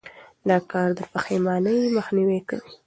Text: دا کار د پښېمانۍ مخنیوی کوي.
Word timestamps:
دا 0.49 0.57
کار 0.71 0.89
د 0.97 0.99
پښېمانۍ 1.13 1.79
مخنیوی 1.97 2.39
کوي. 2.49 2.71